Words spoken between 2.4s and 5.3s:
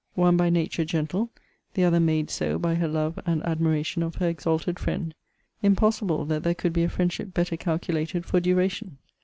by her love and admiration of her exalted friend